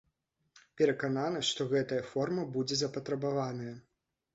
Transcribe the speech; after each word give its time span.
Перакананы, 0.81 1.39
што 1.51 1.69
гэтая 1.75 2.03
форма 2.15 2.49
будзе 2.59 2.83
запатрабаваная. 2.85 3.75